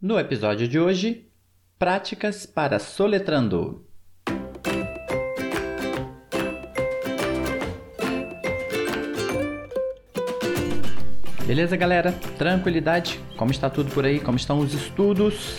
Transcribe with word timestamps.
No 0.00 0.16
episódio 0.16 0.68
de 0.68 0.78
hoje, 0.78 1.28
práticas 1.76 2.46
para 2.46 2.78
soletrando. 2.78 3.84
Beleza, 11.44 11.76
galera? 11.76 12.12
Tranquilidade? 12.38 13.18
Como 13.36 13.50
está 13.50 13.68
tudo 13.68 13.90
por 13.90 14.04
aí? 14.04 14.20
Como 14.20 14.36
estão 14.38 14.60
os 14.60 14.72
estudos? 14.72 15.56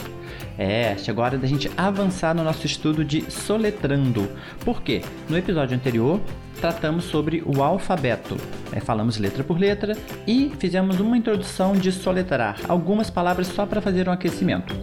É, 0.60 0.98
chegou 0.98 1.24
a 1.24 1.28
hora 1.28 1.38
da 1.38 1.48
gente 1.48 1.72
avançar 1.78 2.36
no 2.36 2.44
nosso 2.44 2.66
estudo 2.66 3.06
de 3.06 3.32
soletrando. 3.32 4.30
Por 4.66 4.82
quê? 4.82 5.02
No 5.30 5.38
episódio 5.38 5.74
anterior, 5.74 6.20
tratamos 6.60 7.06
sobre 7.06 7.42
o 7.46 7.64
alfabeto. 7.64 8.36
É, 8.74 8.82
falamos 8.82 9.18
letra 9.18 9.42
por 9.42 9.58
letra 9.58 9.96
e 10.28 10.52
fizemos 10.60 11.00
uma 11.00 11.18
introdução 11.18 11.72
de 11.72 11.94
soletrar, 11.94 12.60
algumas 12.68 13.10
palavras 13.10 13.48
só 13.48 13.66
para 13.66 13.80
fazer 13.80 14.10
um 14.10 14.12
aquecimento. 14.12 14.76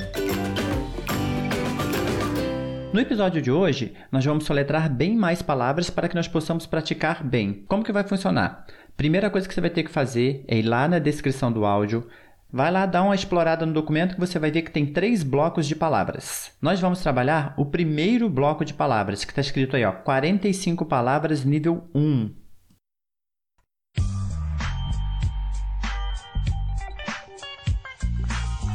No 2.91 2.99
episódio 2.99 3.43
de 3.43 3.51
hoje, 3.51 3.93
nós 4.11 4.25
vamos 4.25 4.45
soletrar 4.45 4.91
bem 4.91 5.15
mais 5.15 5.43
palavras 5.43 5.91
para 5.91 6.09
que 6.09 6.15
nós 6.15 6.27
possamos 6.27 6.65
praticar 6.65 7.23
bem. 7.23 7.65
Como 7.69 7.85
que 7.85 7.93
vai 7.93 8.03
funcionar? 8.03 8.65
Primeira 8.97 9.29
coisa 9.29 9.47
que 9.47 9.53
você 9.53 9.61
vai 9.61 9.69
ter 9.69 9.83
que 9.83 9.91
fazer 9.91 10.43
é 10.49 10.57
ir 10.57 10.63
lá 10.63 10.89
na 10.89 10.99
descrição 10.99 11.53
do 11.53 11.67
áudio, 11.67 12.07
Vai 12.49 12.71
lá 12.71 12.87
dar 12.87 13.03
uma 13.03 13.15
explorada 13.15 13.67
no 13.67 13.73
documento 13.73 14.15
que 14.15 14.21
você 14.21 14.39
vai 14.39 14.53
ver 14.53 14.63
que 14.63 14.71
tem 14.71 14.87
três 14.87 15.25
blocos 15.25 15.67
de 15.67 15.75
palavras. 15.75 16.53
Nós 16.63 16.79
vamos 16.81 17.01
trabalhar 17.01 17.53
o 17.57 17.67
primeiro 17.67 18.31
bloco 18.31 18.65
de 18.65 18.73
palavras, 18.73 19.25
que 19.25 19.33
está 19.33 19.41
escrito 19.41 19.75
aí, 19.75 19.85
ó, 19.85 19.91
45 19.91 20.87
palavras 20.87 21.45
nível 21.45 21.91
1. 21.93 22.31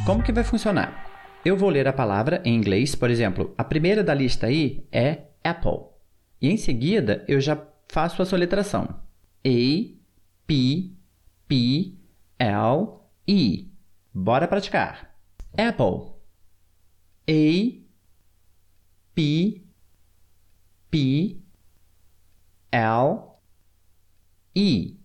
Como 0.06 0.22
que 0.22 0.34
vai 0.34 0.44
funcionar? 0.44 1.10
Eu 1.46 1.56
vou 1.56 1.70
ler 1.70 1.88
a 1.88 1.94
palavra 1.94 2.42
em 2.44 2.54
inglês, 2.54 2.94
por 2.94 3.10
exemplo, 3.10 3.54
a 3.58 3.64
primeira 3.64 4.04
da 4.04 4.14
lista 4.14 4.48
aí 4.48 4.86
é 4.92 5.28
Apple. 5.42 5.86
E 6.42 6.50
em 6.50 6.58
seguida 6.58 7.24
eu 7.26 7.40
já 7.40 7.58
faço 7.88 8.22
a 8.22 8.26
soletração. 8.26 8.84
A, 9.46 9.50
P, 10.46 10.92
P, 11.48 11.94
L, 12.38 13.01
E. 13.32 13.72
Bora 14.14 14.46
praticar. 14.46 15.16
Apple. 15.58 16.18
A. 17.30 17.82
P. 19.16 19.66
P. 20.90 21.42
L. 22.74 23.40
E. 24.54 24.98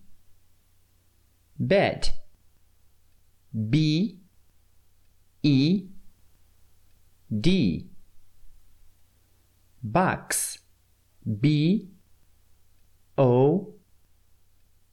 Bed. 1.57 2.11
B. 3.53 4.19
E. 5.41 5.89
D. 7.29 7.89
Box. 9.81 10.59
B. 11.23 11.93
O. 13.17 13.73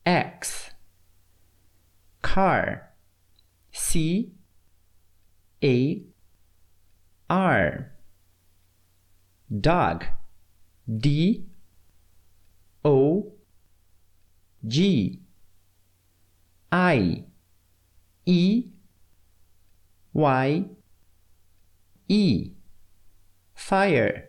X. 0.06 0.70
Car. 2.22 2.93
C 3.94 4.32
A 5.62 6.02
R. 7.30 7.92
Dog. 9.60 10.04
D. 10.90 11.44
O. 12.84 13.34
G. 14.66 15.20
I. 16.72 17.24
E. 18.26 18.64
Y. 20.12 20.64
E. 22.08 22.50
Fire. 23.54 24.24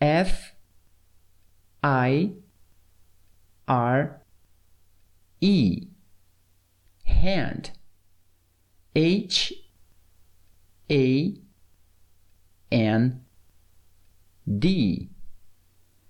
F. 0.00 0.52
I. 1.82 2.34
R. 3.66 4.22
E. 5.40 5.88
Hand 7.04 7.72
H 9.00 9.52
A 10.90 11.34
N 12.72 13.24
D. 14.58 15.10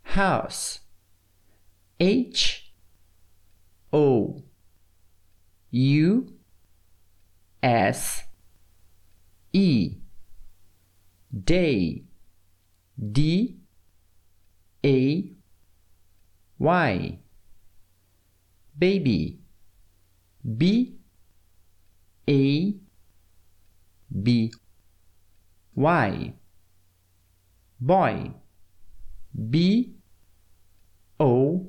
House. 0.05 0.81
H 2.01 2.73
O 3.93 4.43
U 5.71 6.33
S 7.63 8.23
E. 9.53 9.97
Day. 11.45 12.05
D. 12.99 13.59
A. 14.83 15.33
Y. 16.59 17.19
Baby. 18.79 19.41
B. 20.57 20.95
A 22.29 22.78
B. 24.23 24.53
Y. 25.75 26.35
Boy. 27.81 28.33
B. 29.51 29.95
O. 31.21 31.67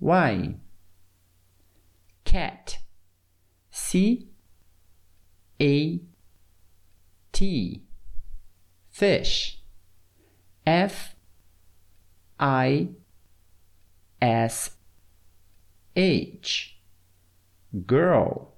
Y. 0.00 0.54
Cat. 2.24 2.78
C. 3.70 4.28
A. 5.60 6.00
T. 7.32 7.82
Fish. 8.90 9.62
F. 10.66 11.14
I. 12.40 12.88
S. 14.20 14.70
H. 15.94 16.78
Girl. 17.86 18.54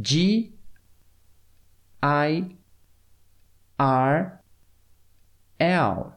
G 0.00 0.54
I 2.02 2.56
R 3.78 4.42
L. 5.58 6.14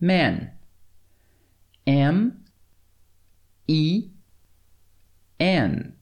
Man 0.00 0.52
M 1.86 2.44
E 3.66 4.08
N. 5.38 5.92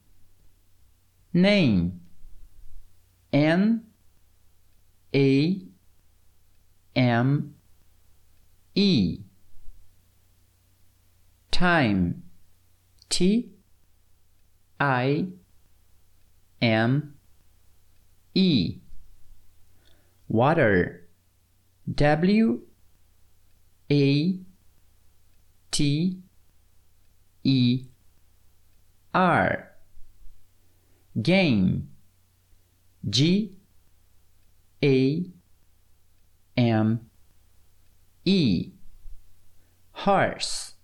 Name. 1.33 2.01
N 3.33 3.83
A 5.15 5.63
M 6.97 7.55
E. 8.75 9.19
Time. 11.51 12.23
T 13.09 13.51
I 14.81 15.27
M 16.61 17.14
E. 18.35 18.81
Water. 20.29 21.07
W. 21.95 22.63
A. 23.93 24.39
T. 25.71 26.19
E. 27.45 27.85
R. 29.15 29.71
Game. 31.23 31.89
G. 33.09 33.57
A. 34.83 35.25
M. 36.57 37.11
E. 38.25 38.73
Horse. 39.93 40.75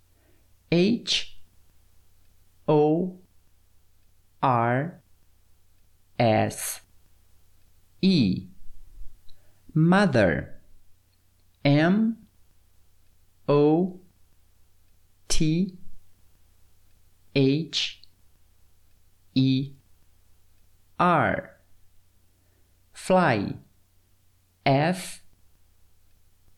H. 0.71 1.37
O. 2.69 3.19
R. 4.41 5.01
S 6.19 6.81
E. 8.03 8.47
Mother. 9.75 10.55
M. 11.65 12.17
O. 13.49 14.01
T. 15.29 15.79
H. 17.35 18.03
E. 19.35 19.73
R. 20.99 21.51
Fly. 22.93 23.55
F. 24.65 25.23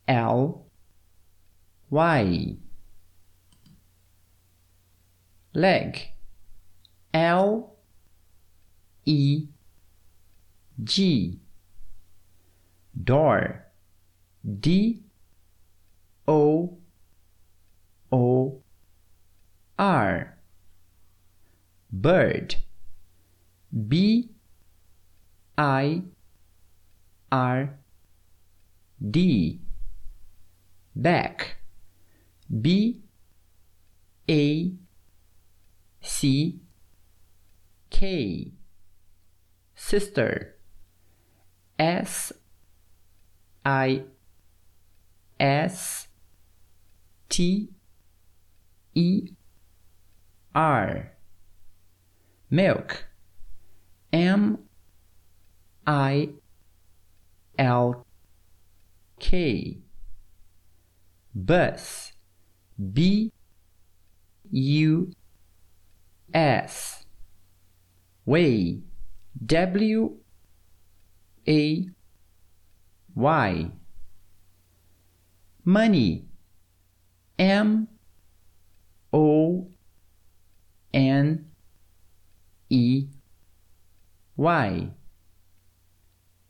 L. 0.06 0.66
Y. 1.90 2.56
Leg. 5.54 6.12
L. 7.12 7.76
E 9.04 9.48
G. 10.82 11.38
Door 13.02 13.66
D. 14.60 15.02
O. 16.26 16.78
O. 18.10 18.62
R. 19.78 20.38
Bird. 21.90 22.56
B. 23.88 24.30
I. 25.56 26.02
R. 27.30 27.78
D. 29.10 29.60
Back. 30.94 31.56
B. 32.60 33.02
A. 34.28 34.72
C. 36.00 36.60
K. 37.90 38.52
Sister 39.74 40.56
S 41.78 42.32
I 43.64 44.02
S 45.40 46.08
T 47.28 47.68
E 48.94 49.28
R. 50.54 51.12
Milk. 52.50 53.06
M 54.12 54.58
I 55.86 56.28
L 57.58 58.06
K. 59.18 59.78
Bus. 61.34 62.12
B 62.92 63.32
U 64.50 65.12
S. 66.34 67.06
Way. 68.26 68.82
W 69.46 70.21
A. 71.48 71.86
Y. 73.14 73.70
Money. 75.64 76.24
M. 77.38 77.88
O. 79.12 79.68
N. 80.94 81.50
E. 82.70 83.06
Y. 84.36 84.90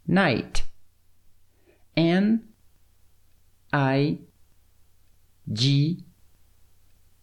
Night. 0.06 0.62
N. 1.96 2.48
I. 3.72 4.18
G. 5.52 6.04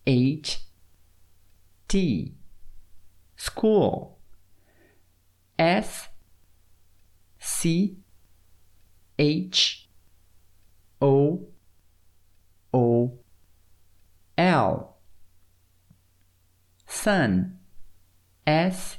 H. 0.06 0.60
T. 1.88 2.34
School. 3.38 4.18
S 5.58 6.09
C 7.60 7.98
H 9.18 9.90
O 11.02 11.42
O 12.74 13.20
L. 14.38 14.98
Sun. 16.88 17.60
S. 18.48 18.98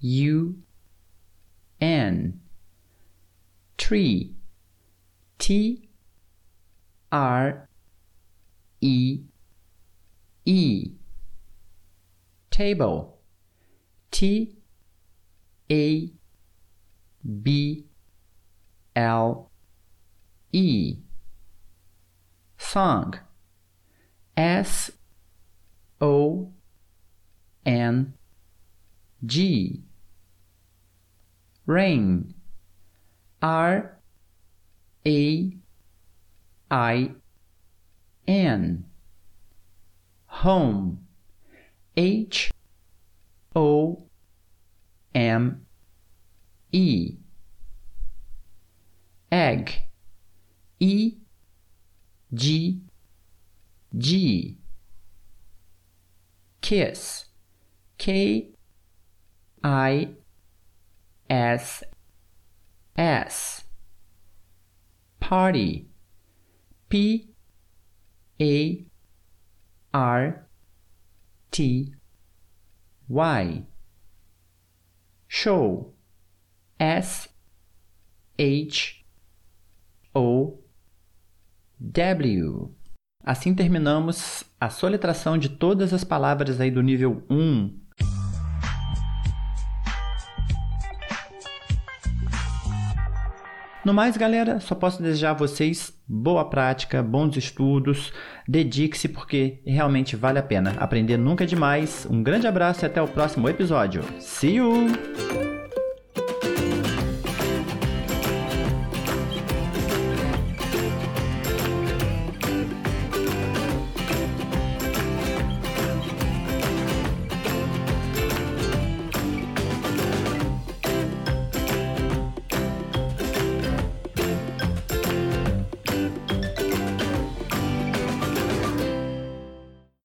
U. 0.00 0.58
N. 1.80 2.40
Tree. 3.78 4.34
T. 5.38 5.88
R. 7.10 7.66
E. 8.82 9.20
E. 10.44 10.90
Table. 12.50 13.16
T. 14.10 14.54
A 15.70 16.12
B 17.24 17.84
L 18.96 19.50
E. 20.52 20.96
Song. 22.58 23.18
S 24.36 24.90
O 26.00 26.50
N 27.64 28.14
G. 29.24 29.82
Rain 31.66 32.34
R 33.40 33.98
A 35.06 35.52
I 36.70 37.10
N. 38.26 38.84
Home. 40.26 41.06
H 41.96 42.50
O 43.54 44.04
M 45.14 45.66
E. 46.72 47.16
Egg. 49.30 49.82
E. 50.80 51.16
G. 52.32 52.80
G. 53.96 54.56
Kiss. 56.62 57.26
K. 57.98 58.48
I. 59.62 60.08
S. 61.28 61.82
S. 62.96 63.64
Party. 65.20 65.88
P. 66.88 67.28
A. 68.40 68.84
R. 69.92 70.46
T. 71.50 71.94
Y. 73.08 73.62
Show 75.28 75.92
S 76.82 77.28
H 78.36 79.04
O 80.12 80.58
W 81.78 82.74
Assim 83.24 83.54
terminamos 83.54 84.42
a 84.60 84.68
soletração 84.68 85.38
de 85.38 85.48
todas 85.48 85.94
as 85.94 86.02
palavras 86.02 86.60
aí 86.60 86.72
do 86.72 86.82
nível 86.82 87.22
1 87.30 87.80
No 93.84 93.94
mais, 93.94 94.16
galera, 94.16 94.58
só 94.58 94.74
posso 94.74 95.02
desejar 95.02 95.30
a 95.30 95.34
vocês 95.34 95.92
boa 96.08 96.48
prática, 96.48 97.02
bons 97.02 97.36
estudos, 97.36 98.12
dedique-se 98.46 99.08
porque 99.08 99.60
realmente 99.66 100.14
vale 100.14 100.38
a 100.38 100.42
pena. 100.42 100.74
Aprender 100.78 101.16
nunca 101.16 101.42
é 101.42 101.46
demais. 101.48 102.06
Um 102.08 102.22
grande 102.22 102.46
abraço 102.46 102.84
e 102.84 102.86
até 102.86 103.02
o 103.02 103.08
próximo 103.08 103.48
episódio. 103.48 104.04
See 104.20 104.54
you! 104.54 105.61